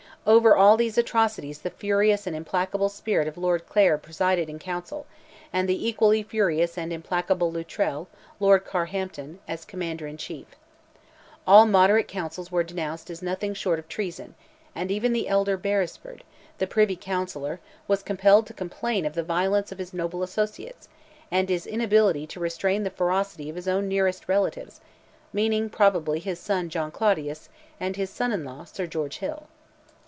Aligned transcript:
Over 0.23 0.55
all 0.55 0.77
these 0.77 0.99
atrocities 0.99 1.61
the 1.63 1.71
furious 1.71 2.27
and 2.27 2.35
implacable 2.35 2.89
spirit 2.89 3.27
of 3.27 3.39
Lord 3.39 3.67
Clare 3.67 3.97
presided 3.97 4.49
in 4.49 4.59
Council, 4.59 5.07
and 5.51 5.67
the 5.67 5.87
equally 5.87 6.21
furious 6.21 6.77
and 6.77 6.93
implacable 6.93 7.51
Luttrel, 7.51 8.05
Lord 8.39 8.63
Carhampton, 8.63 9.39
as 9.47 9.65
Commander 9.65 10.05
in 10.05 10.17
Chief. 10.17 10.45
All 11.47 11.65
moderate 11.65 12.07
councils 12.07 12.51
were 12.51 12.61
denounced 12.61 13.09
as 13.09 13.23
nothing 13.23 13.55
short 13.55 13.79
of 13.79 13.89
treason, 13.89 14.35
and 14.75 14.91
even 14.91 15.11
the 15.11 15.27
elder 15.27 15.57
Beresford, 15.57 16.23
the 16.59 16.67
Privy 16.67 16.95
Counsellor, 16.95 17.59
was 17.87 18.03
compelled 18.03 18.45
to 18.45 18.53
complain 18.53 19.07
of 19.07 19.15
the 19.15 19.23
violence 19.23 19.71
of 19.71 19.79
his 19.79 19.91
noble 19.91 20.21
associates, 20.21 20.87
and 21.31 21.49
his 21.49 21.65
inability 21.65 22.27
to 22.27 22.39
restrain 22.39 22.83
the 22.83 22.91
ferocity 22.91 23.49
of 23.49 23.55
his 23.55 23.67
own 23.67 23.87
nearest 23.87 24.29
relatives—meaning 24.29 25.71
probably 25.71 26.19
his 26.19 26.39
son 26.39 26.69
John 26.69 26.91
Claudius, 26.91 27.49
and 27.79 27.95
his 27.95 28.11
son 28.11 28.31
in 28.31 28.45
law, 28.45 28.65
Sir 28.65 28.85
George 28.85 29.17
Hill. 29.17 29.47